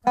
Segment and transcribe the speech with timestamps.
[0.00, 0.08] Det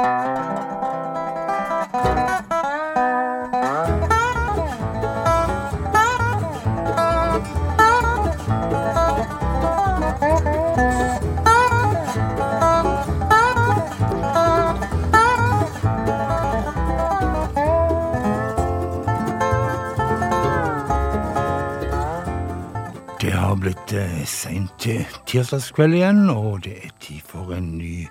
[23.31, 28.05] har blitt eh, seint til tirsdagskveld igjen, og det er tid for en ny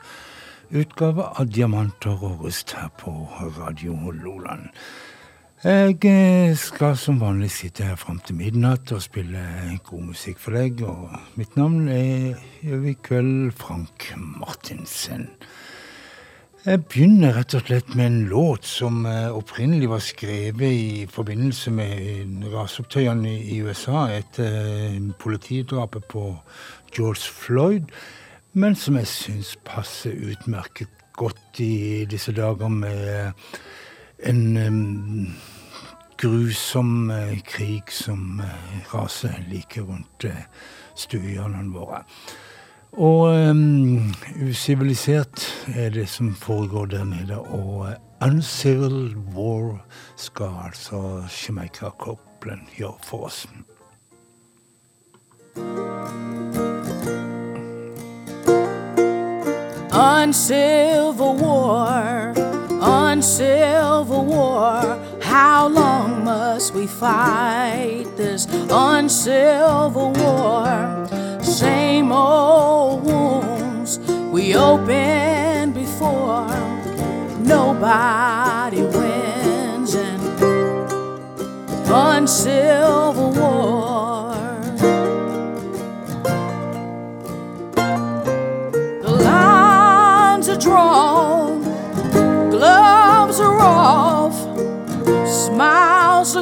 [0.70, 3.12] utgave av Diamanter og rust her på
[3.58, 4.68] Radio Loland.
[5.64, 9.40] Jeg eh, skal som vanlig sitte her fram til midnatt og spille
[9.88, 15.26] god musikk for deg, og mitt navn er i kveld Frank Martinsen.
[16.62, 21.72] Jeg begynner rett og slett med en låt som eh, opprinnelig var skrevet i forbindelse
[21.74, 24.60] med raseopptøyene i USA etter
[24.92, 26.28] eh, politidrapet på
[26.94, 27.90] George Floyd,
[28.58, 33.32] men som jeg syns passer utmerket godt i disse dager med
[34.26, 35.28] en um,
[36.18, 38.42] grusom uh, krig som
[38.90, 40.26] raser like rundt
[40.98, 42.02] stuehjørnene våre.
[42.98, 45.46] Og um, usivilisert
[45.76, 47.38] er det som foregår der nede.
[47.38, 47.94] Og
[48.26, 49.84] Uncivil War
[50.16, 53.46] skal altså Jamaica Copeland gjøre for oss.
[60.00, 62.32] Uncivil war,
[62.80, 64.96] uncivil war.
[65.20, 71.08] How long must we fight this uncivil war?
[71.42, 73.98] Same old wounds
[74.30, 76.46] we opened before.
[77.40, 80.22] Nobody wins and
[81.90, 83.27] uncivil war.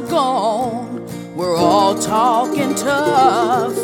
[0.08, 1.06] Gone.
[1.34, 3.76] We're all talking tough.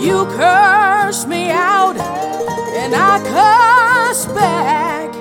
[0.00, 5.14] You curse me out, and I curse back.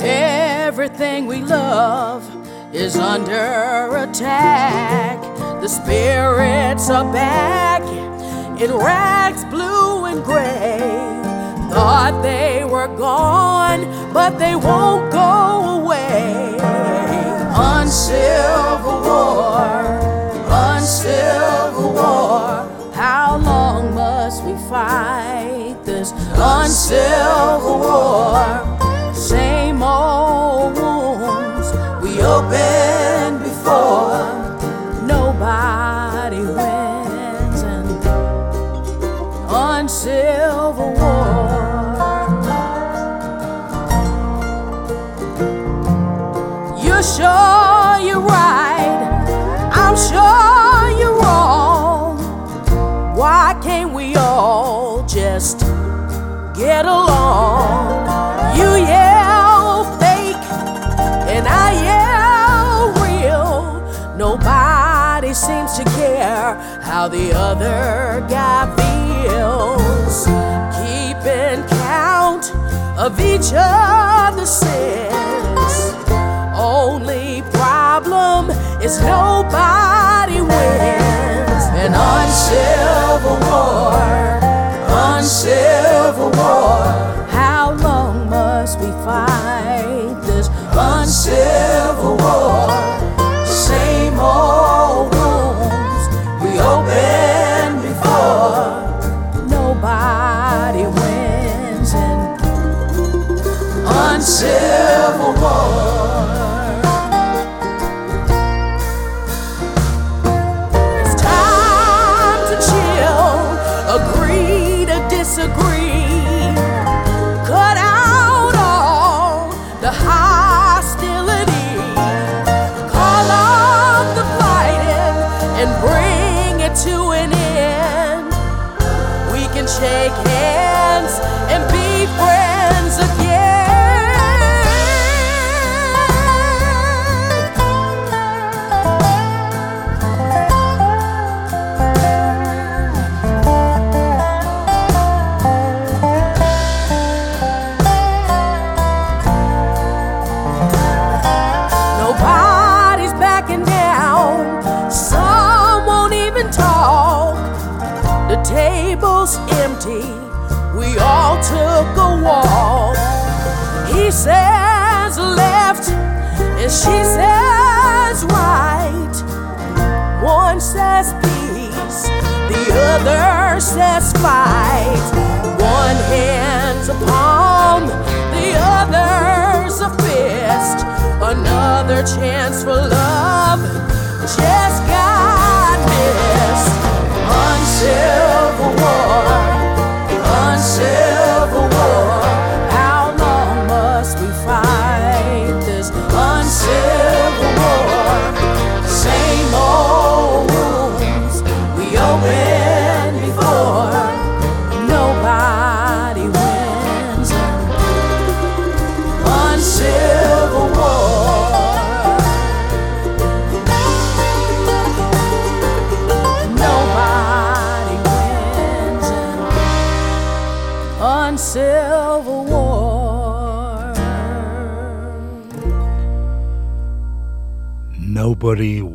[0.00, 2.22] Everything we love
[2.74, 5.20] is under attack.
[5.60, 7.82] The spirits are back
[8.60, 10.78] in rags blue and gray.
[11.70, 16.13] Thought they were gone, but they won't go away.
[17.94, 19.84] Uncivil war,
[20.50, 22.66] uncivil war.
[22.92, 29.14] How long must we fight this uncivil war?
[29.14, 31.70] Same old wounds
[32.02, 34.23] we opened before.
[67.04, 70.24] How the other guy feels.
[70.80, 72.50] Keeping count
[72.96, 75.74] of each other's sins.
[76.56, 78.48] Only problem
[78.80, 81.64] is nobody wins.
[81.84, 84.00] An uncivil war,
[84.88, 85.93] uncivil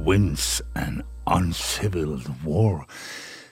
[0.10, 2.88] wins an uncivil war,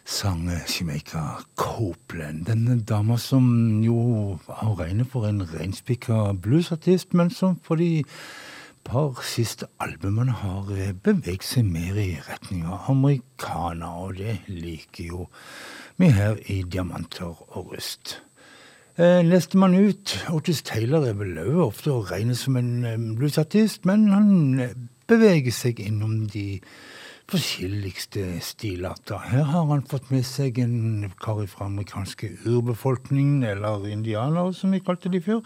[0.05, 2.47] sang Shimeka Copeland.
[2.47, 8.01] Denne dama som jo har regnet for en reinspikka bluesartist, men som for de
[8.83, 15.13] par siste albumene har eh, beveget seg mer i retning av americana, og det liker
[15.13, 15.29] jo
[16.01, 18.17] vi her i Diamanter og rust.
[18.97, 23.85] Eh, Leste man ut Otis Taylor er vel ofte å regne som en eh, bluesartist,
[23.85, 26.59] men han eh, beveger seg innom de
[27.27, 29.19] forskjelligste stilarter.
[29.19, 34.79] Her har han fått med seg en kar fra amerikanske urbefolkningen, eller indianere som vi
[34.79, 35.41] kalte de før.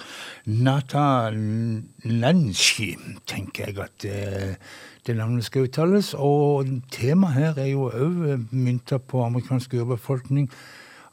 [0.46, 2.92] Nata Nanshi,
[3.26, 4.60] tenker jeg at det,
[5.08, 6.14] det navnet skal uttales.
[6.14, 10.52] Og temaet her er jo òg mynta på amerikansk urbefolkning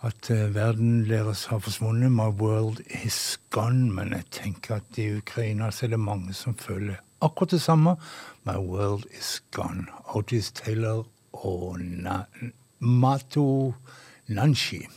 [0.05, 2.12] at eh, verden deres har forsvunnet.
[2.12, 3.89] My world is gone.
[3.95, 7.97] Men jeg tenker at i Ukraina så er det mange som føler akkurat det samme.
[8.49, 9.89] My world is gone.
[10.15, 12.25] Otis Taylor or Na
[12.81, 13.75] Mato
[14.27, 14.89] Nanshi.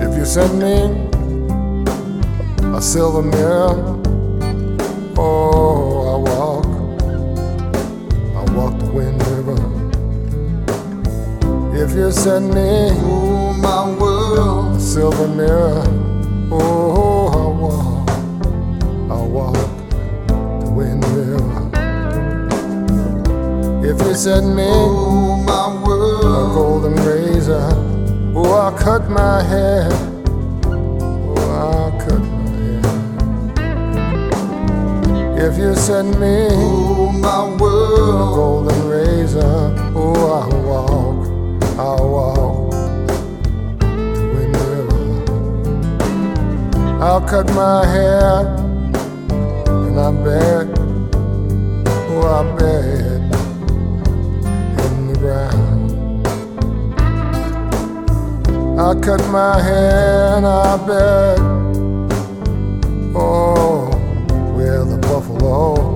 [0.00, 0.76] If you send me
[2.74, 4.02] a silver mirror,
[11.92, 15.84] If you send me, oh, my world, a silver mirror,
[16.50, 18.08] oh, I walk,
[19.10, 19.56] I walk
[20.64, 21.68] the wind river.
[23.84, 27.68] If you send me, oh, my world, a golden razor,
[28.36, 29.90] oh, I'll cut my hair.
[30.64, 32.48] Oh, I'll cut my
[35.36, 35.46] hair.
[35.46, 41.21] If you send me oh, my world, a golden razor, oh, I'll walk,
[41.84, 42.70] I'll walk
[43.80, 44.56] the wind.
[47.02, 48.46] I'll cut my hair,
[49.66, 50.66] and I bet,
[52.08, 53.20] oh, I bet
[54.84, 55.90] in the ground.
[58.78, 61.40] I'll cut my hair and I bet,
[63.16, 63.90] oh,
[64.54, 65.91] where the buffalo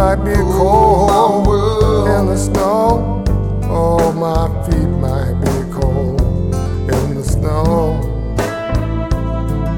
[0.00, 3.22] might be cold oh, in the snow.
[3.64, 6.22] Oh, my feet might be cold
[6.94, 8.00] in the snow.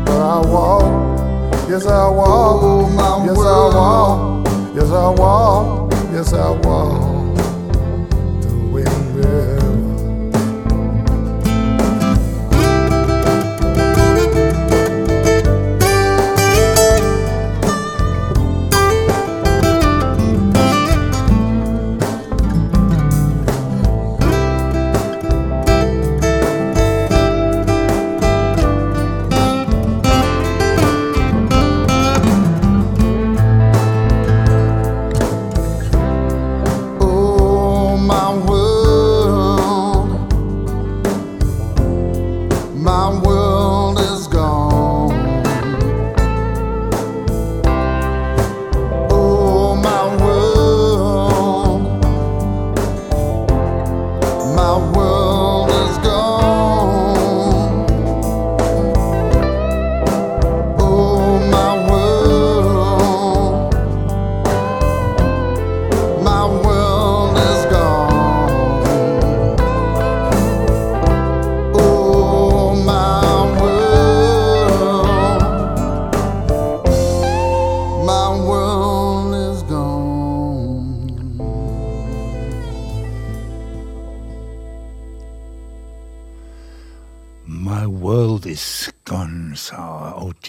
[0.06, 3.74] But I walk, yes I walk, oh, yes world.
[3.74, 5.71] I walk, yes I walk.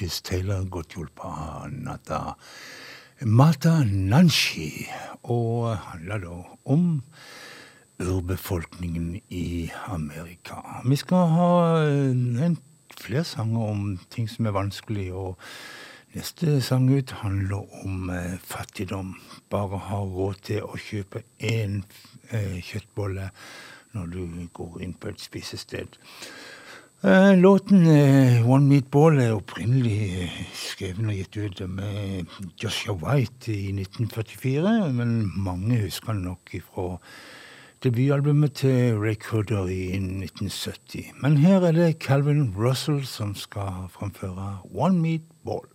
[0.09, 2.35] Sa Taylor, godt hjulpet av Nata
[3.23, 4.87] Mata Nanshi,
[5.23, 7.03] og handler da om
[8.01, 10.81] urbefolkningen i Amerika.
[10.85, 11.51] Vi skal ha
[11.85, 12.57] eh, en,
[12.99, 15.37] flere sanger om ting som er vanskelig, og
[16.15, 19.15] neste sang ut handler om eh, fattigdom.
[19.49, 21.83] Bare ha råd til å kjøpe én
[22.31, 23.29] eh, kjøttbolle
[23.93, 25.95] når du går inn på et spisested.
[27.05, 32.29] Eh, Låten eh, One Meatball er opprinnelig eh, skrevet og gitt ut med
[32.63, 36.85] Joshua White i 1944, men mange husker den nok fra
[37.83, 41.11] debutalbumet til Ray Cooder i 1970.
[41.19, 45.67] Men her er det Calvin Russell som skal framføre One Meatball.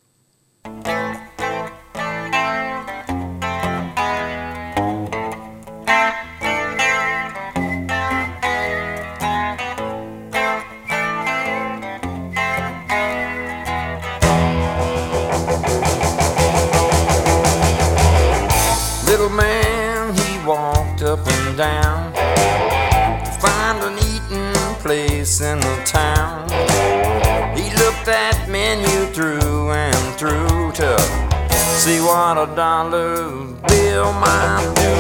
[31.89, 33.31] See what a dollar
[33.67, 34.93] bill might do.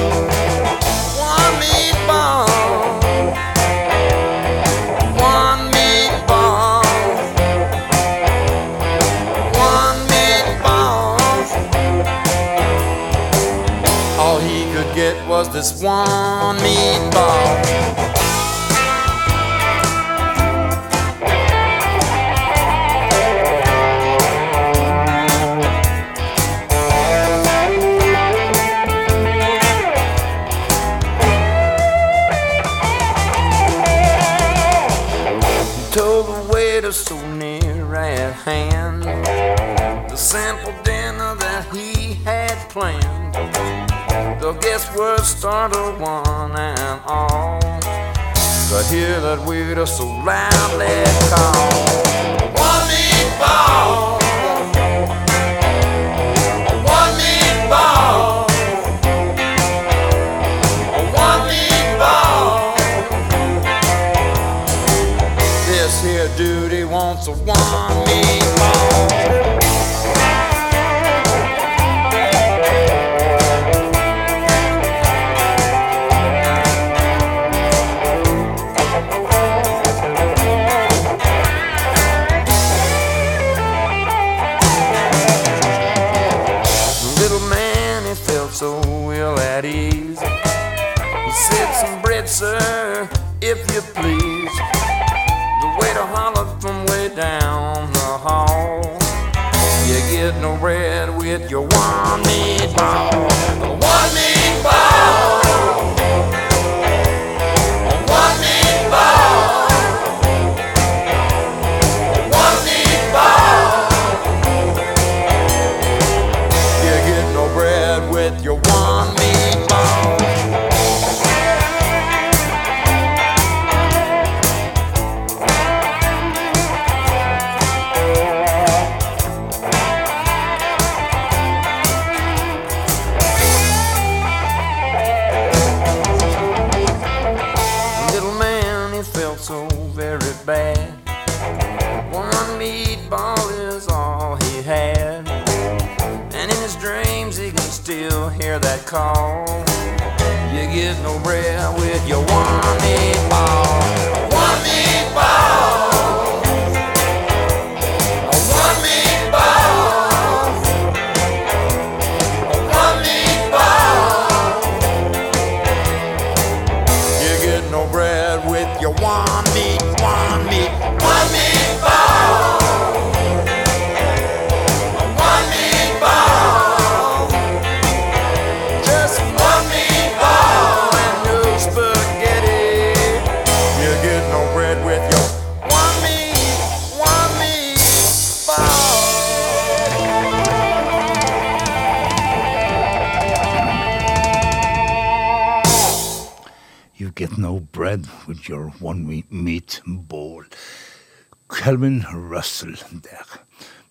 [1.21, 2.49] One meatball,
[15.29, 18.18] was this one meatball.
[45.69, 51.78] Were startled one and all to hear that waiter so loudly call.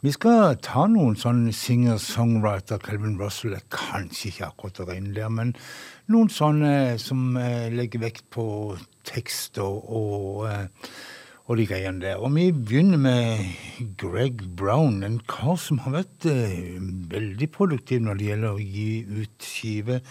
[0.06, 2.78] Vi skal ta noen sånn singer-songwriter.
[2.86, 5.56] Calvin Russell er kanskje ikke akkurat å regne der, men
[6.14, 8.46] noen sånne som eh, legger vekt på
[9.10, 10.46] tekst og, og,
[11.50, 12.22] og de greiene der.
[12.22, 13.42] Og vi begynner med
[13.98, 16.78] Greg Brown, en kar som har vært eh,
[17.16, 18.92] veldig produktiv når det gjelder å gi
[19.24, 20.04] ut skive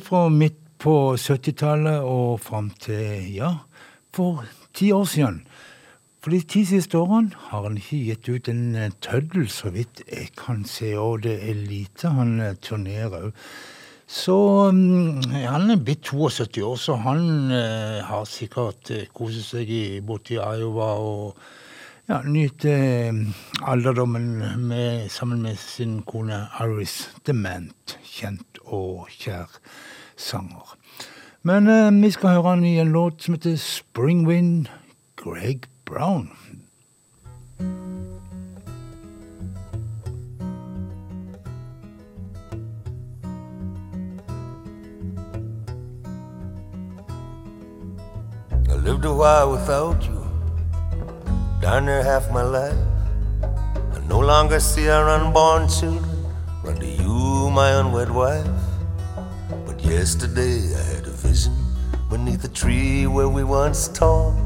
[0.00, 3.52] fra midt på 70-tallet og fram til, ja,
[4.16, 5.44] for ti år siden.
[6.24, 9.98] For de ti siste årene har han ikke gitt ut en eh, tøddel, så vidt
[10.08, 13.42] jeg kan se, og det er lite han eh, turnerer òg.
[14.08, 14.36] Så
[14.72, 19.82] mm, han er blitt 72 år, så han eh, har sikkert eh, koset seg i,
[20.00, 21.42] borti Iowa og
[22.08, 23.20] ja, nyter eh,
[23.68, 29.60] alderdommen med, sammen med sin kone Iris Dement, kjent og kjær
[30.16, 30.72] sanger.
[31.44, 34.72] Men eh, vi skal høre han i en låt som heter Spring Wind,
[35.20, 36.30] Greg Brown.
[48.70, 50.24] I lived a while without you,
[51.60, 52.74] down there half my life.
[53.42, 56.02] I no longer see our unborn children
[56.62, 58.46] run to you, my unwed wife.
[59.66, 61.54] But yesterday I had a vision
[62.08, 64.43] beneath a tree where we once talked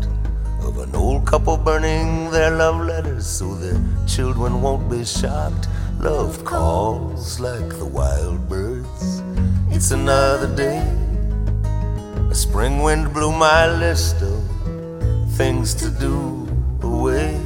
[0.69, 5.67] of an old couple burning their love letters so their children won't be shocked.
[5.99, 9.23] Love calls like the wild birds.
[9.71, 10.85] It's another day.
[12.31, 14.45] A spring wind blew my list of
[15.39, 16.47] things to do
[16.83, 17.41] away.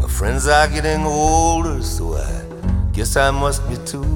[0.00, 2.42] My friends are getting older, so I
[2.92, 4.10] guess I must be too.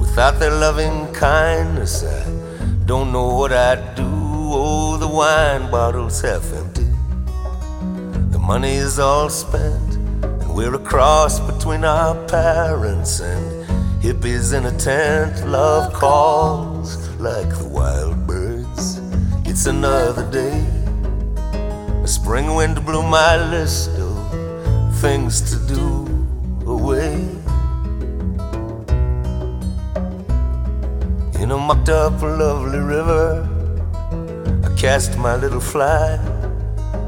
[0.00, 2.33] Without their loving kindness, I
[2.86, 4.04] don't know what I'd do.
[4.06, 6.86] Oh, the wine bottle's half empty.
[8.30, 13.66] The money is all spent, and we're a cross between our parents and
[14.02, 15.48] hippies in a tent.
[15.48, 19.00] Love calls like the wild birds.
[19.46, 20.66] It's another day.
[22.02, 24.14] A spring wind blew my list of
[25.00, 26.04] things to do
[26.66, 27.43] away.
[31.66, 33.48] Mucked up, lovely river,
[34.64, 36.18] I cast my little fly.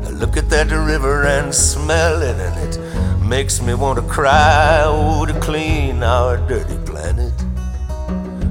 [0.07, 2.81] I look at that river and smell it, and it
[3.21, 4.83] makes me want to cry.
[4.87, 7.35] Oh, to clean our dirty planet.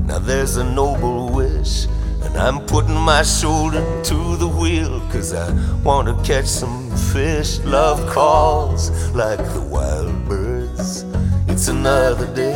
[0.06, 1.88] Now there's a noble wish,
[2.22, 5.50] and I'm putting my shoulder to the wheel, cause I
[5.84, 7.58] want to catch some fish.
[7.62, 11.04] Love calls like the wild birds.
[11.48, 12.55] It's another day.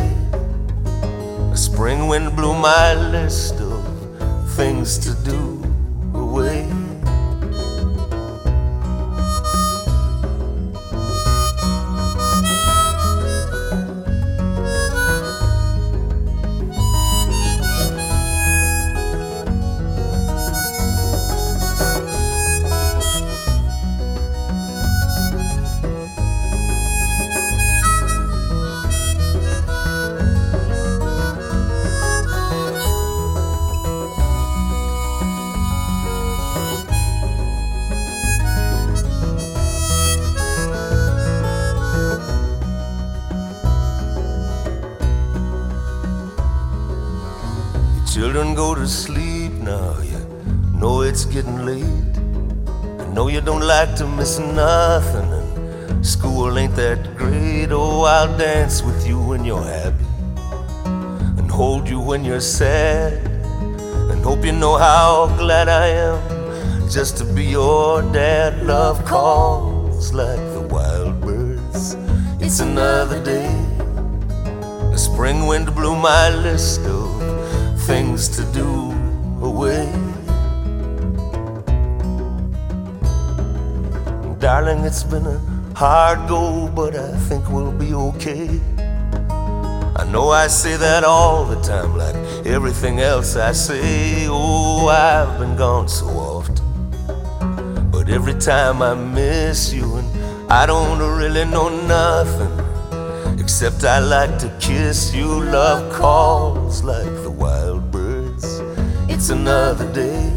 [1.59, 3.83] Spring wind blew my list of
[4.55, 5.68] things to do
[54.29, 55.31] miss nothing,
[55.89, 57.71] and school ain't that great.
[57.71, 60.05] Oh, I'll dance with you when you're happy,
[61.39, 63.13] and hold you when you're sad,
[64.11, 66.19] and hope you know how glad I am
[66.89, 68.63] just to be your dad.
[68.67, 71.95] Love calls like the wild birds.
[72.39, 73.49] It's another day.
[74.93, 78.91] A spring wind blew my list of things to do
[79.41, 80.08] away.
[84.39, 85.37] Darling, it's been a
[85.75, 88.49] hard go, but I think we'll be okay.
[89.97, 94.27] I know I say that all the time, like everything else I say.
[94.29, 96.55] Oh, I've been gone so often.
[97.91, 102.53] But every time I miss you, and I don't really know nothing.
[103.41, 108.61] Except I like to kiss you, love calls like the wild birds.
[109.09, 110.31] It's another day.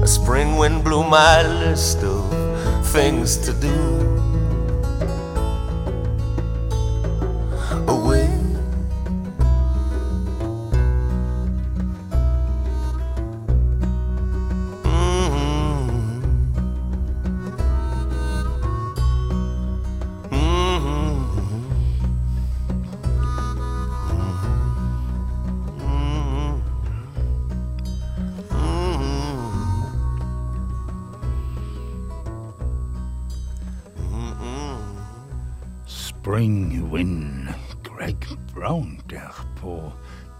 [0.00, 2.37] A spring wind blew my list of
[2.92, 4.17] things to do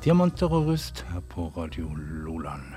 [0.04, 2.76] Diamanter og rust her på Radio Loland.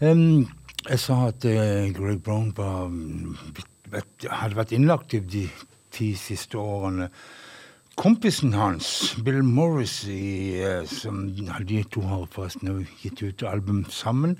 [0.00, 0.48] Um,
[0.88, 3.36] jeg sa at uh, Greg Brown var, mm,
[4.26, 5.44] hadde vært innlagt i de
[5.94, 7.06] ti siste årene.
[7.98, 14.34] Kompisen hans, Bill Morrissey, uh, som de to har forresten gitt ut album sammen,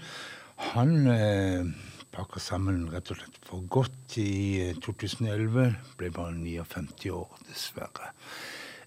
[0.75, 1.71] han uh,
[2.19, 4.31] pakker sammen rett og slett for godt i
[4.73, 5.75] eh, 2011.
[6.01, 8.11] Ble bare 59 år, dessverre.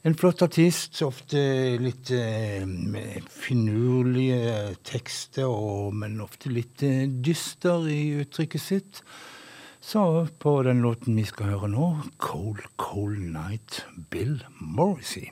[0.01, 1.37] En flott artist, ofte
[1.77, 2.63] litt eh,
[3.29, 9.01] finurlige tekster, og, men ofte litt eh, dyster i uttrykket sitt.
[9.77, 15.29] Så på den låten vi skal høre nå, 'Cold Cold Night', Bill Morrissey.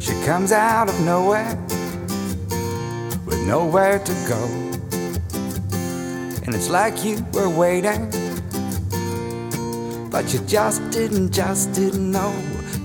[0.00, 1.54] She comes out of nowhere
[3.26, 4.69] with nowhere to go.
[6.50, 8.10] And it's like you were waiting,
[10.10, 12.34] but you just didn't, just didn't know.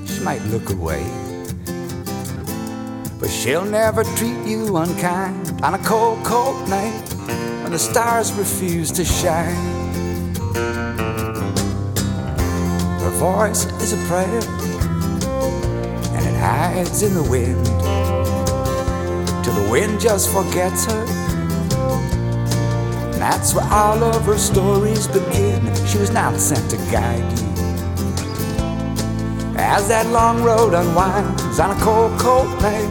[0.06, 1.04] She might look away,
[3.20, 6.94] but she'll never treat you unkind on a cold, cold night
[7.64, 9.56] when the stars refuse to shine.
[13.00, 14.44] Her voice is a prayer
[16.14, 17.66] and it hides in the wind
[19.44, 21.25] till the wind just forgets her.
[23.28, 25.74] That's where all of her stories begin.
[25.88, 27.48] She was not sent to guide you.
[29.58, 32.88] As that long road unwinds on a cold, cold night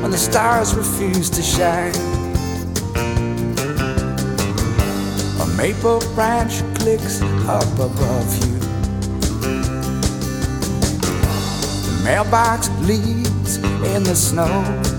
[0.00, 1.94] when the stars refuse to shine.
[5.42, 8.58] A maple branch clicks up above you.
[11.84, 13.56] The mailbox leaves
[13.92, 14.95] in the snow.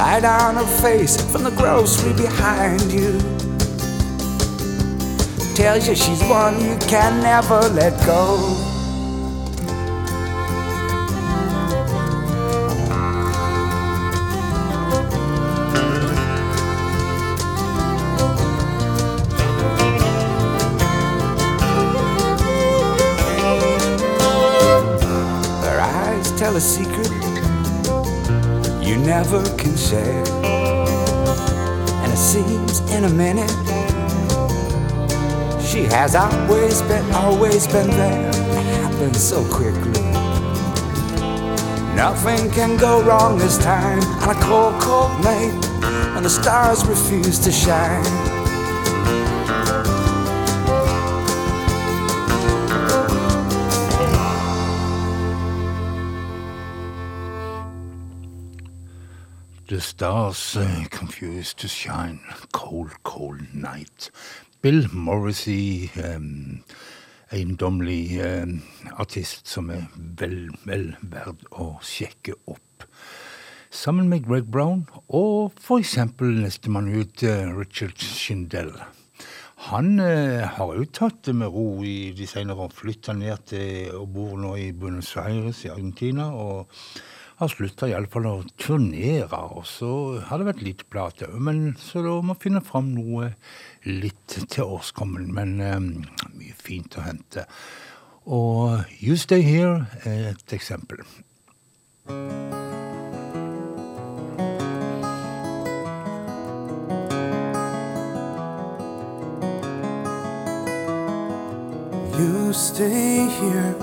[0.00, 3.18] Light on her face from the grocery behind you
[5.54, 8.69] tells you she's one you can never let go.
[29.98, 30.52] And
[32.12, 33.50] it seems in a minute
[35.60, 38.28] she has always been, always been there.
[38.28, 40.02] It happens so quickly.
[41.96, 45.52] Nothing can go wrong this time on a cold, cold night
[46.14, 48.04] when the stars refuse to shine.
[59.80, 62.20] Stars uh, confused to shine.
[62.52, 64.10] Cold, cold night.
[64.62, 66.62] Bill Morrissey, um,
[67.32, 68.62] eiendommelig um,
[68.98, 69.86] artist som er
[70.20, 72.86] vel, vel verd å sjekke opp.
[73.70, 78.74] Sammen med Greg Brown og for eksempel nestemann ut, uh, Richard Schindel.
[79.68, 82.72] Han eh, har jo tatt det med ro i de senere år.
[82.72, 86.30] Flytta ned til og bor nå i Buenos Aires i Argentina.
[86.32, 86.72] og
[87.40, 89.40] har slutta iallfall å turnere.
[89.56, 89.90] Og så
[90.28, 93.32] har det vært litt plate men så da må vi finne fram noe
[93.88, 95.30] litt til årskommen.
[95.34, 95.90] Men um,
[96.36, 97.46] mye fint å hente.
[98.30, 101.02] Og You Stay Here er et eksempel.
[112.20, 113.74] You stay here,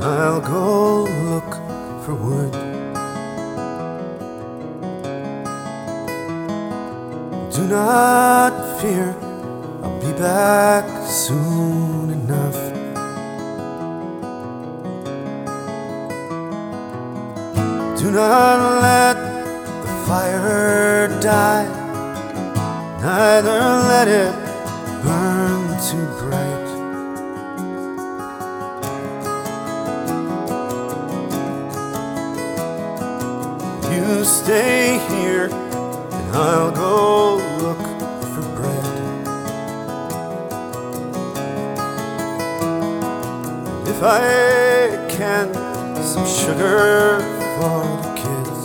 [0.00, 1.54] I'll go look
[2.04, 2.67] for wood.
[7.58, 9.16] Do not fear,
[9.82, 12.54] I'll be back soon enough.
[17.98, 19.16] Do not let
[19.82, 21.66] the fire die,
[23.02, 23.58] neither
[23.90, 24.34] let it
[25.02, 26.68] burn too bright.
[33.92, 35.48] You stay here,
[36.32, 37.78] I'll go look
[38.32, 38.84] for bread.
[43.88, 45.54] If I can,
[46.02, 47.20] some sugar
[47.56, 48.64] for the kids.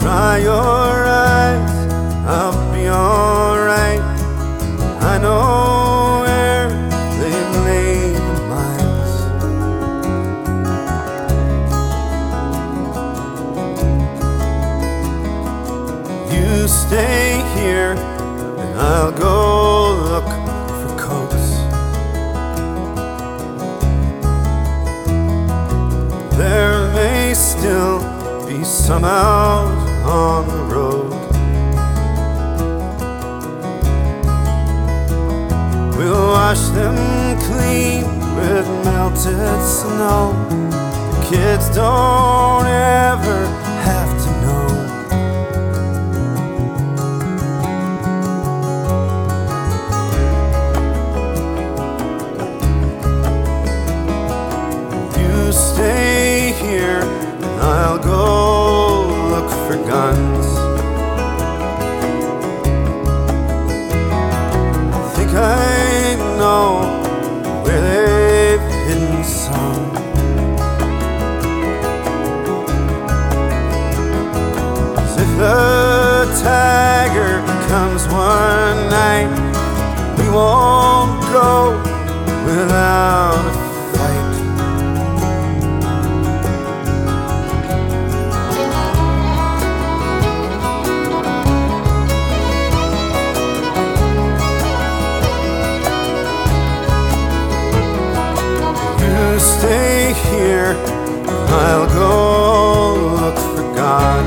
[0.00, 1.74] Dry your eyes,
[2.26, 4.00] I'll be alright.
[5.02, 5.59] I know
[29.00, 31.10] some out on the road.
[35.96, 36.96] We'll wash them
[37.40, 38.04] clean
[38.36, 40.32] with melted snow.
[41.12, 43.49] The kids don't ever
[99.60, 100.72] stay here,
[101.60, 102.12] I'll go
[103.20, 104.24] look for God.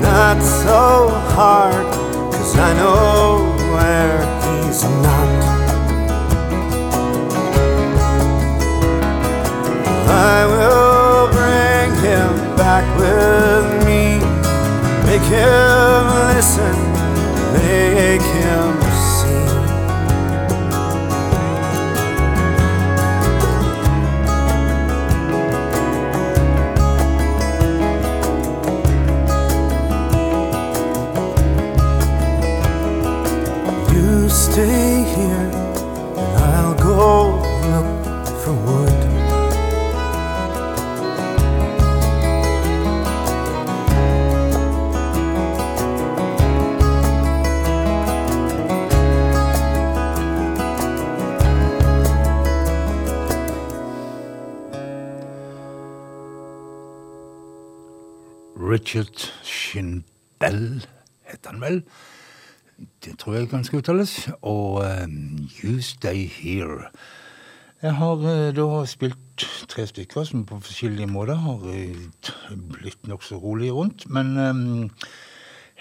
[0.00, 1.84] Not so hard,
[2.32, 5.32] cause I know where he's not.
[10.32, 14.02] I will bring him back with me,
[15.04, 16.00] make him
[16.32, 16.76] listen,
[17.52, 18.73] make him
[61.64, 61.82] vel.
[63.04, 64.16] Det tror jeg kan uttales.
[64.42, 66.90] Og um, You Stay Here.
[67.84, 73.36] Jeg har eh, da spilt tre stykker som på forskjellige måter har eh, blitt nokså
[73.42, 74.06] rolig rundt.
[74.08, 74.90] Men um,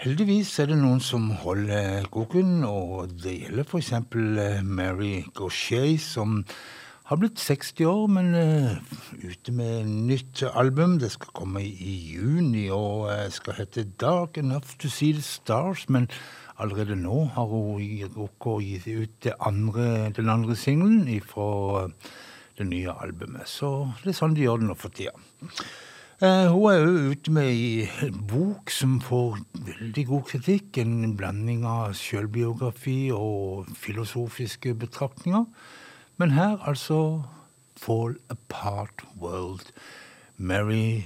[0.03, 3.93] heldigvis er det noen som holder koken, og det gjelder f.eks.
[4.67, 6.41] Mary Gauthier, som
[7.09, 8.77] har blitt 60 år, men uh,
[9.23, 10.97] ute med nytt album.
[11.01, 15.89] Det skal komme i juni og uh, skal hete Dark Enough to See the Stars.
[15.89, 16.07] Men
[16.57, 17.81] allerede nå har hun
[18.15, 21.89] rukket å gi ut det andre, den andre singelen fra
[22.57, 23.49] det nye albumet.
[23.49, 25.15] Så det er sånn de gjør det nå for tida.
[26.23, 30.77] Eh, hun er jo ute med ei bok som får veldig god kritikk.
[30.79, 35.47] En blanding av sjølbiografi og filosofiske betraktninger.
[36.17, 37.21] Men her altså
[37.77, 39.73] Fall Apart World.
[40.37, 41.01] Mary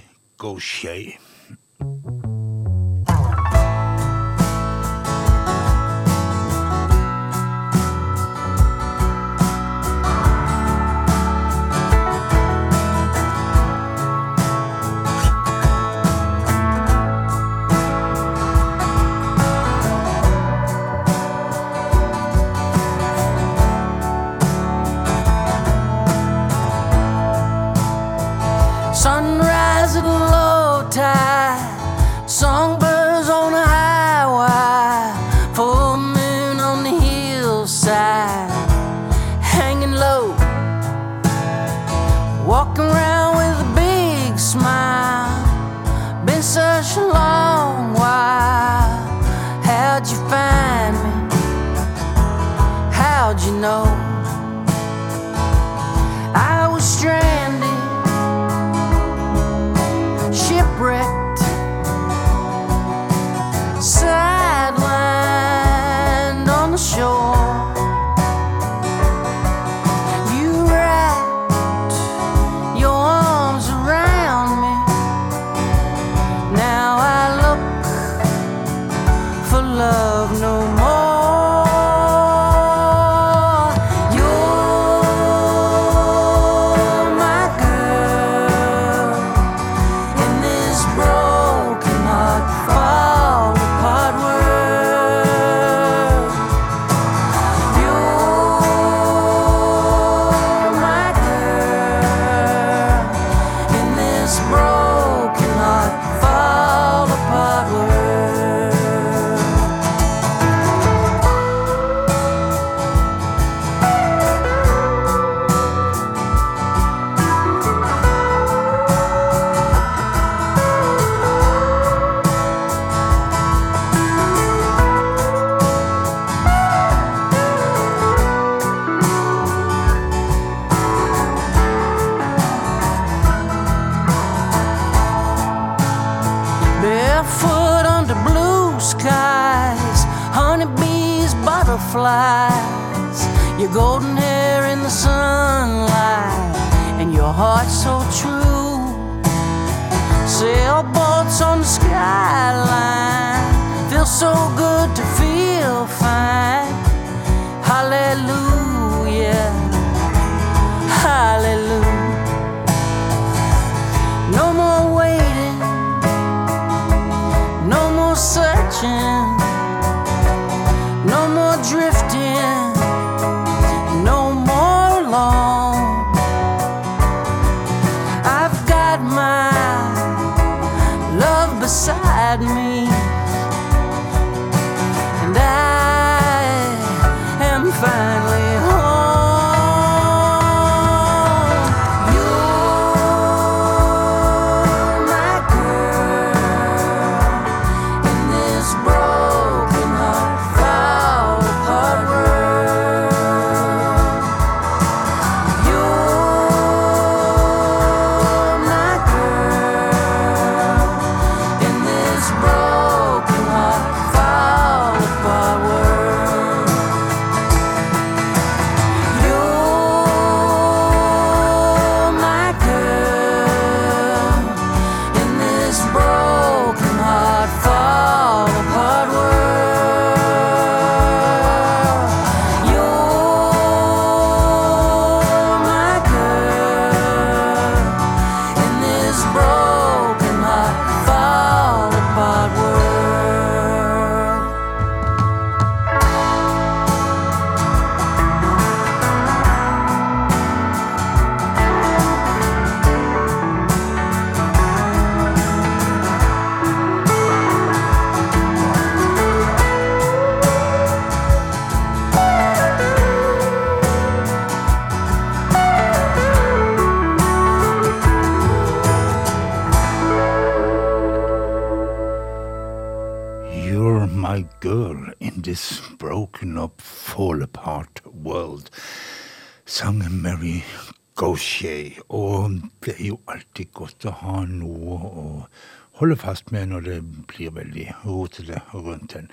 [285.98, 286.98] holde fast med når det
[287.30, 289.30] blir veldig rotete rundt en.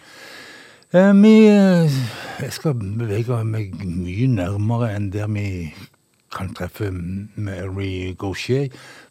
[0.95, 1.97] Eh, vi, eh,
[2.41, 5.73] jeg skal bevege meg mye nærmere enn der vi
[6.35, 8.69] kan treffe Mary Gaucher.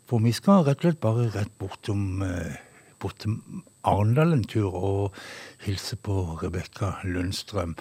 [0.08, 2.56] For vi skal rett og slett bare rett bortom, eh,
[3.00, 5.14] bortom Arendal en tur og
[5.64, 7.76] hilse på Rebekka Lundstrøm.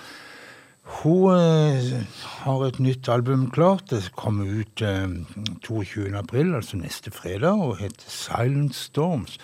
[0.84, 1.94] Hun eh,
[2.44, 3.90] har et nytt album klart.
[3.90, 5.08] Det kommer ut eh,
[5.64, 9.38] 22.4, altså neste fredag, og heter Silent Storms.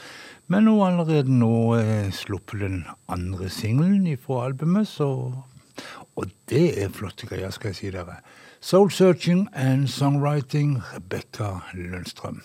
[0.47, 5.33] Men hun har allerede nå eh, sluppet den andre singelen fra albumet, så
[6.19, 8.19] Og det er flotte greier, skal jeg si dere.
[8.59, 12.43] Soul Searching and Songwriting, Rebekka Lønstrøm.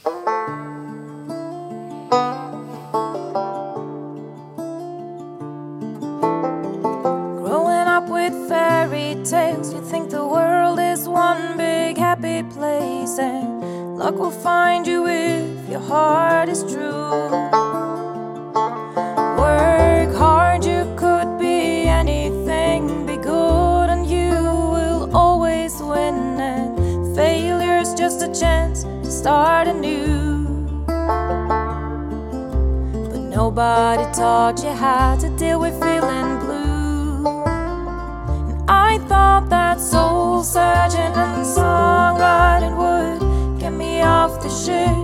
[14.05, 17.31] Luck will find you if your heart is true.
[19.41, 24.35] Work hard, you could be anything, be good, and you
[24.75, 26.39] will always win.
[26.39, 30.85] And failure's just a chance to start anew.
[33.11, 37.27] But nobody taught you how to deal with feeling blue.
[38.51, 43.24] And I thought that soul searching and songwriting would
[44.05, 44.95] off the ship.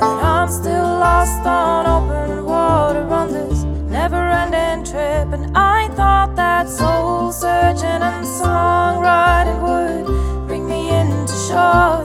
[0.00, 5.28] But I'm still lost on open water on this never ending trip.
[5.32, 12.04] And I thought that soul searching and songwriting would bring me into shore.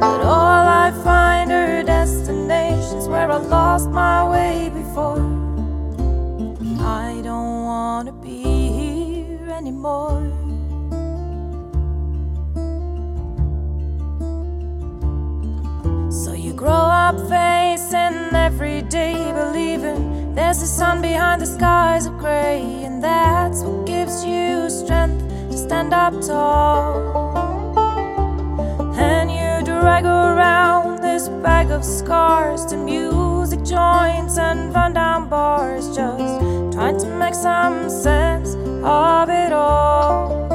[0.00, 5.22] But all I find are destinations where I lost my way before.
[6.80, 8.42] I don't wanna be
[8.78, 10.41] here anymore.
[17.12, 23.62] Up facing every day, believing there's a sun behind the skies of gray, and that's
[23.62, 27.12] what gives you strength to stand up tall.
[28.96, 36.40] And you drag around this bag of scars to music joints and rundown bars, just
[36.72, 38.54] trying to make some sense
[38.84, 40.48] of it all.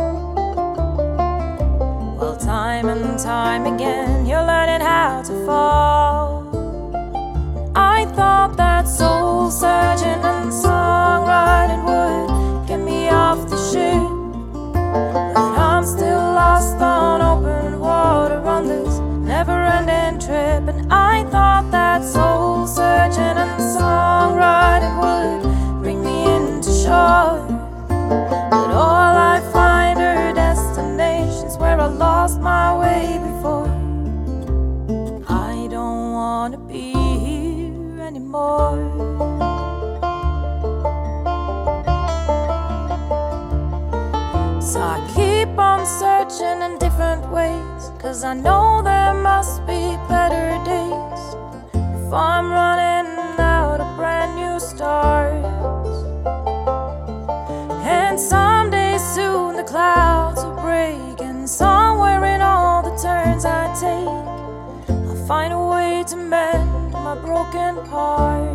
[2.20, 5.87] Well, time and time again, you're learning how to fall.
[48.08, 51.36] Cause I know there must be better days.
[51.74, 56.06] If I'm running out of brand new starts.
[57.86, 61.20] And someday soon the clouds will break.
[61.20, 67.16] And somewhere in all the turns I take, I'll find a way to mend my
[67.16, 68.47] broken parts.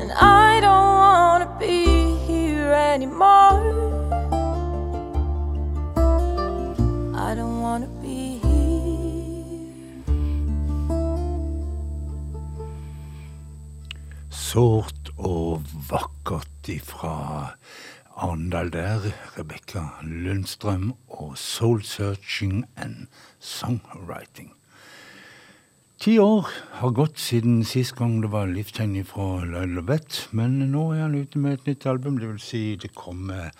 [0.00, 3.58] And I don't wanna be here anymore.
[7.14, 10.02] I don't wanna be here.
[14.30, 17.56] Sårt og vakkert ifra
[18.16, 19.10] Arendal der.
[19.36, 23.06] Rebekka Lundstrøm og Soul Searching and
[23.40, 24.57] Songwriting.
[25.98, 26.46] Ti år
[26.78, 31.40] har gått siden sist gang det var livstegn fra Lovett, men nå er han ute
[31.42, 32.20] med et nytt album.
[32.22, 33.50] Det vil si det kommer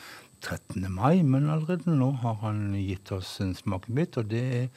[0.47, 0.87] 13.
[0.87, 4.71] mai, men allerede nå har han gitt oss en smakebit, og det er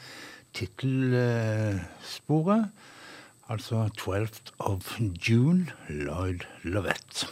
[0.57, 1.77] tittelsporet.
[3.45, 7.29] Altså 12th of June, Lloyd Lovett.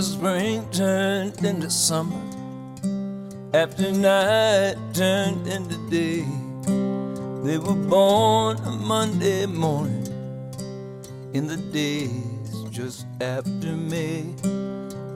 [0.00, 2.20] Spring turned into summer,
[3.54, 6.24] after night turned into day,
[7.44, 10.06] they were born a Monday morning
[11.32, 14.24] in the days just after May.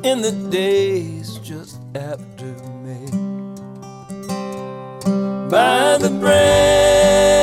[0.04, 2.54] in the days just after
[2.84, 3.10] May.
[5.50, 7.37] By the branch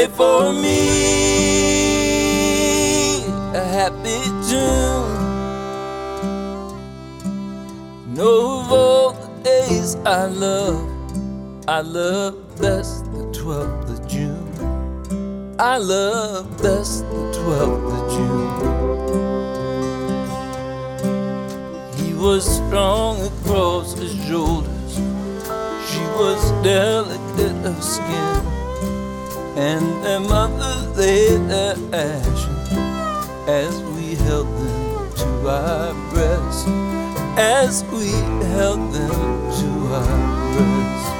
[0.00, 0.88] play for me
[3.54, 5.18] a happy tune.
[8.14, 10.88] Know of all the days I love,
[11.68, 15.56] I love best the 12th of June.
[15.58, 18.50] I love best the 12th of June.
[22.06, 24.94] He was strong across his shoulders.
[25.90, 28.59] She was delicate of skin.
[29.56, 32.72] And their mother laid their ashes
[33.48, 36.68] as we held them to our breast.
[37.36, 38.10] As we
[38.54, 39.10] held them
[39.58, 40.18] to our
[40.54, 41.10] breast.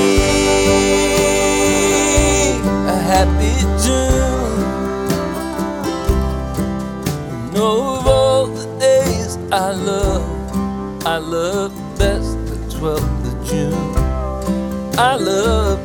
[11.28, 13.74] love best the 12th of June.
[14.98, 15.77] I love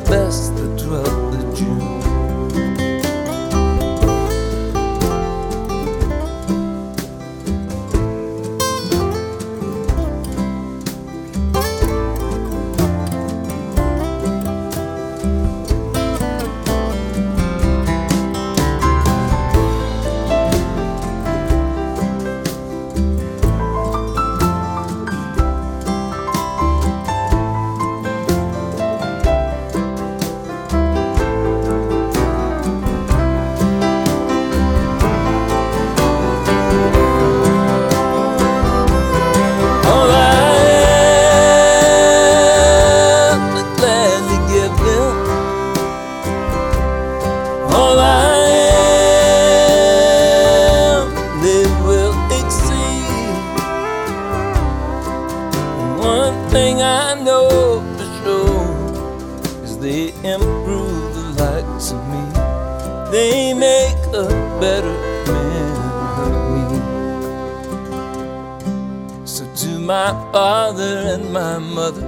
[69.84, 72.08] my father and my mother,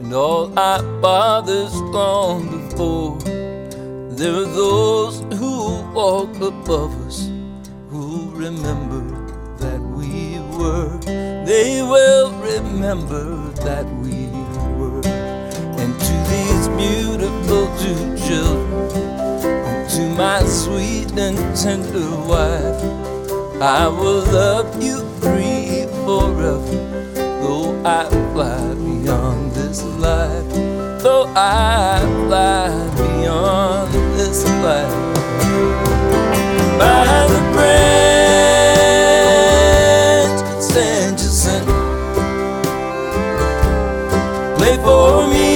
[0.00, 3.16] and all our fathers long before,
[4.16, 7.30] there are those who walk above us,
[7.88, 9.00] who remember
[9.58, 10.98] that we were.
[11.46, 14.26] They will remember that we
[14.76, 15.06] were.
[15.78, 18.90] And to these beautiful two children,
[19.46, 22.82] and to my sweet and tender wife,
[23.62, 25.55] I will love you free
[26.16, 26.76] forever,
[27.42, 27.86] though I
[28.32, 30.48] fly beyond this life.
[31.02, 34.96] Though I fly beyond this life.
[36.78, 37.90] By the branch
[40.68, 41.62] stands your
[44.56, 45.52] play for me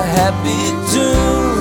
[0.00, 0.62] a happy
[0.92, 1.60] tune.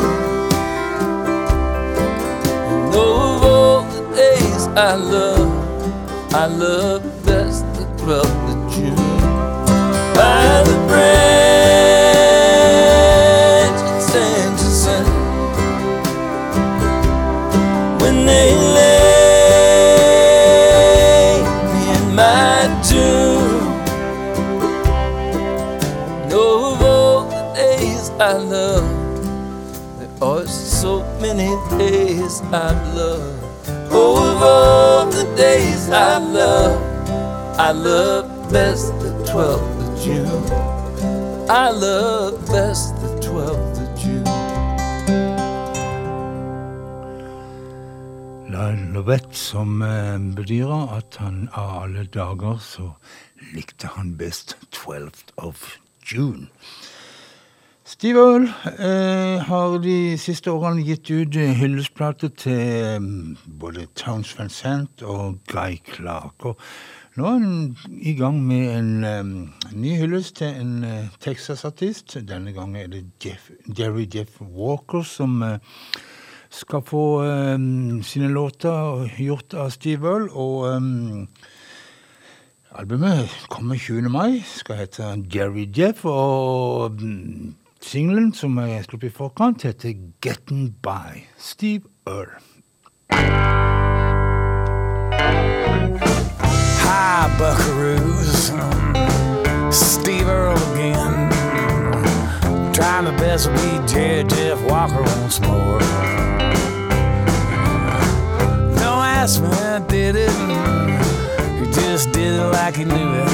[2.91, 5.30] Know of all the days I love,
[6.33, 7.10] I love
[37.61, 40.45] I love best the 12th of June.
[41.47, 44.25] I love best the 12th of June.
[48.93, 52.89] Lovett som eh, bedyrer at han av alle dager så
[53.53, 56.47] likte han best 12th of June.
[57.85, 58.49] Steve Earle
[58.79, 62.99] eh, har de siste årene gitt ut hyllestplater til eh,
[63.45, 66.45] både Towns Sant og Guy Clark.
[66.45, 66.57] Og
[67.17, 69.31] nå er han i gang med en um,
[69.75, 72.15] ny hyllest til en uh, Texas-artist.
[72.23, 75.57] Denne gangen er det Jeff, Jerry Jeff Walker som uh,
[76.49, 80.31] skal få um, sine låter gjort av Steve Earle.
[80.31, 81.27] Og um,
[82.71, 84.07] albumet kommer 20.
[84.07, 86.05] mai, skal hete Jerry Jeff.
[86.05, 91.27] Og um, singelen som er sluppet i forkant, heter Getting By.
[91.35, 92.39] Steve Earle.
[96.93, 98.51] Hi, buckaroos.
[99.71, 101.31] Steve Earle again.
[102.73, 105.79] Trying the best to be Jerry Jeff Walker once more.
[108.75, 110.31] Don't ask me how I did it.
[111.59, 113.29] He just did it like he knew it.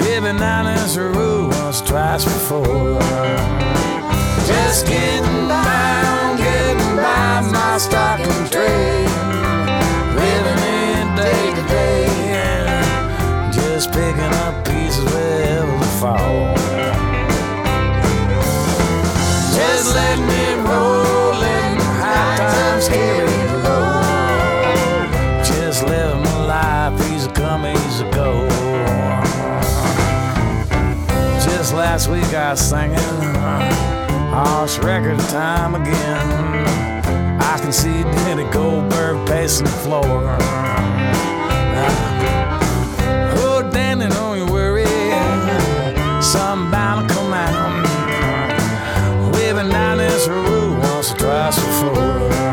[0.00, 2.98] He been down this road once, twice before.
[4.46, 9.15] Just getting by, getting by my stock and trade.
[16.06, 16.54] Fall.
[19.56, 24.02] Just let me roll, letting high times carry low.
[25.42, 28.30] Just living my life, easy come, easy go.
[31.44, 32.98] Just last week I was singing,
[34.38, 36.28] oh, record time again.
[37.40, 40.95] I can see Danny Goldberg pacing the floor.
[50.28, 52.45] Road once or twice before.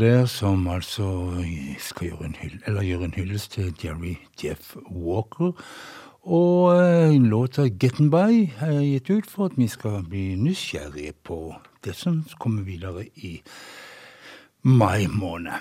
[0.00, 1.04] Der, som altså
[1.78, 5.52] skal gjøre en, hyll, gjøre en hyllest til Jerry Jeff Walker.
[6.22, 11.54] Og eh, låta 'Getting By' er gitt ut for at vi skal bli nysgjerrige på
[11.84, 13.42] det som kommer videre i
[14.62, 15.52] mai måned.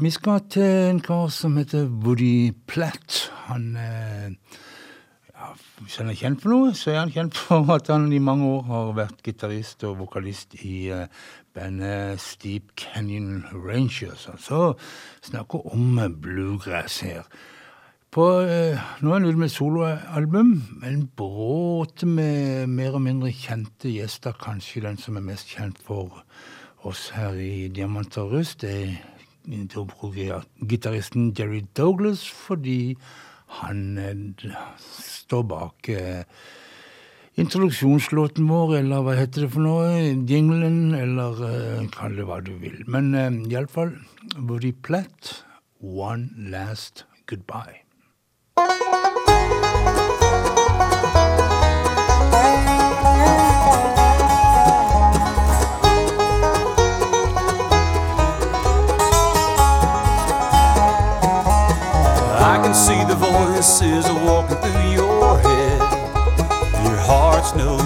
[0.00, 3.32] Vi skal til en kar som heter Woody Platt.
[3.32, 4.30] Han eh,
[5.34, 5.50] ja,
[5.80, 8.46] Hvis han er kjent for noe, så er han kjent for at han i mange
[8.46, 11.06] år har vært gitarist og vokalist i eh,
[11.54, 14.28] bandet Steep Canyon Rangers.
[14.28, 14.74] Altså
[15.22, 17.22] snakker om bluegrass her.
[18.14, 20.50] På, eh, nå er han ute med soloalbum,
[20.86, 24.36] en bråte med mer og mindre kjente gjester.
[24.38, 26.22] Kanskje den som er mest kjent for
[26.86, 28.94] oss her i Diamant og Rust, er
[30.68, 32.94] gitaristen Jerry Douglas, fordi
[33.60, 36.22] han eh, står bak eh,
[37.40, 39.88] introduksjonslåten vår, eller hva heter det for noe,
[40.28, 42.78] jinglen, eller uh, kall det hva du vil.
[42.86, 43.96] Men eh, uh, iallfall
[44.38, 45.42] Woody Platt,
[45.80, 47.80] One Last Goodbye.
[62.44, 64.06] I can see the voices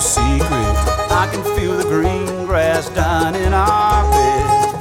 [0.01, 0.76] secret.
[1.11, 4.74] I can feel the green grass down in our bed.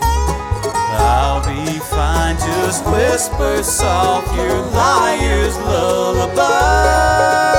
[1.00, 7.57] I'll be fine, just whisper soft your liar's lullaby.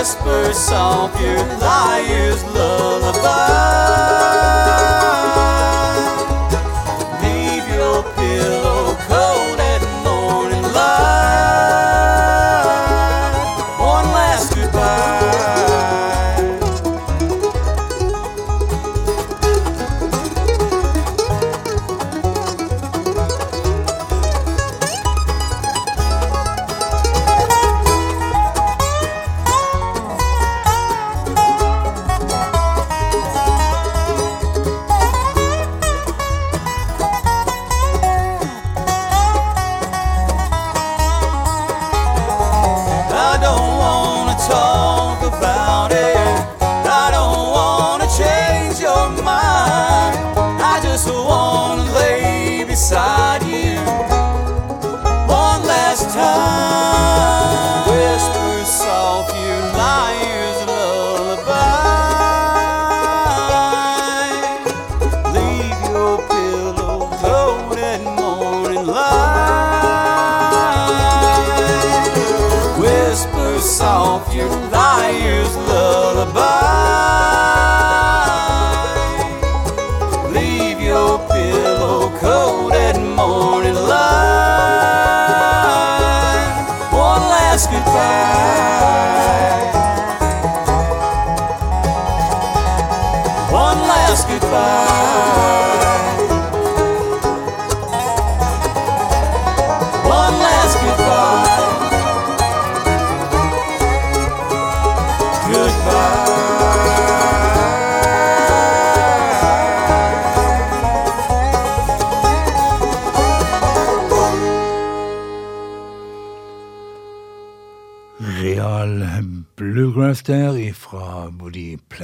[0.00, 3.79] Whisper soft your liar's lullaby.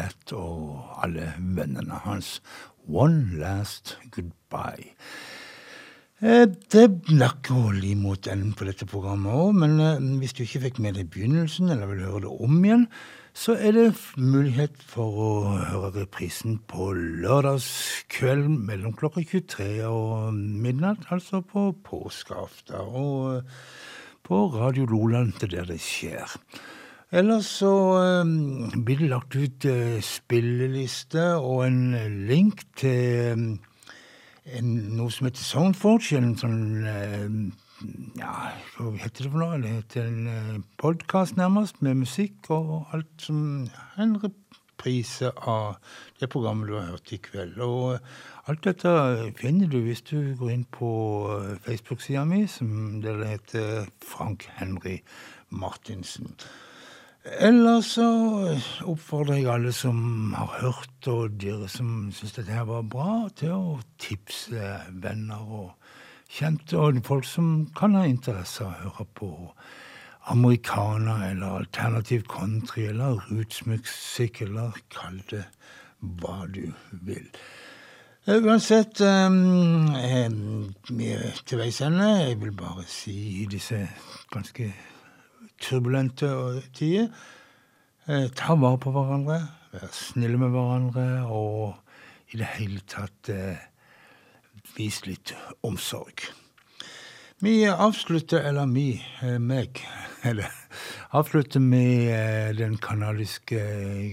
[0.06, 2.40] Woody og alle vennene hans.
[2.88, 4.92] One last goodbye.
[6.22, 10.44] Eh, Det lakker å li mot enden på dette programmet òg, men eh, hvis du
[10.44, 12.86] ikke fikk med deg begynnelsen, eller vil høre det om igjen,
[13.36, 15.32] så er det mulighet for å
[15.68, 22.80] høre reprisen på lørdagskveld mellom klokka 23 og midnatt, altså på påskeaften.
[22.80, 23.60] Og eh,
[24.26, 26.32] på Radio Loland til der det skjer.
[27.14, 28.30] Ellers så eh,
[28.82, 31.94] blir det lagt ut eh, spilleliste og en
[32.26, 36.58] link til eh, en, noe som heter Soundforge, en sånn
[36.90, 37.38] eh,
[38.16, 38.32] Ja,
[38.78, 39.60] hva heter det for noe?
[39.62, 43.68] Det heter en eh, podkast, nærmest, med musikk og alt som
[44.02, 45.78] En reprise av
[46.20, 47.58] det programmet du har hørt i kveld.
[47.62, 48.12] Og eh,
[48.50, 48.98] alt dette
[49.38, 50.90] finner du hvis du går inn på
[51.38, 55.00] eh, Facebook-sida mi, som der det heter Frank Henry
[55.50, 56.34] Martinsen.
[57.26, 58.06] Ellers så
[58.86, 63.54] oppfordrer jeg alle som har hørt, og dere som syns dette her var bra, til
[63.56, 64.68] å tipse
[65.02, 65.72] venner og
[66.30, 69.32] kjente, og folk som kan ha interesse av å høre på
[70.30, 75.44] americana eller alternativ country eller rootsmusikk, eller kall det
[75.98, 76.68] hva du
[77.06, 77.26] vil.
[78.26, 82.08] Uansett, um, vi er til veis ende.
[82.26, 83.84] Jeg vil bare si i disse
[84.34, 84.70] ganske
[85.62, 86.28] turbulente
[86.76, 87.08] tider.
[88.08, 89.40] Eh, ta vare på hverandre,
[89.72, 91.74] være snille med hverandre, og
[92.32, 93.62] i det hele tatt eh,
[94.76, 95.34] vis litt
[95.66, 96.28] omsorg.
[97.44, 99.82] Vi avslutter, eller vi, eh, meg,
[100.28, 100.48] eller
[101.10, 103.60] avslutter med eh, den kanadiske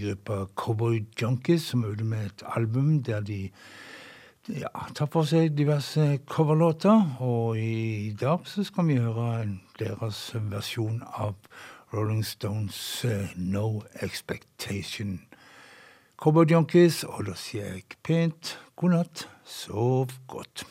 [0.01, 3.45] gruppa Cowboy Junkies, som er ute med et album der de
[4.51, 9.45] ja, tar for seg diverse coverlåter, og i dag så skal vi høre
[9.79, 10.19] deres
[10.51, 11.37] versjon av
[11.93, 15.21] Rolling Stones eh, No Expectation
[16.19, 20.67] Cowboy Junkies, og da sier jeg pent god natt, sov godt.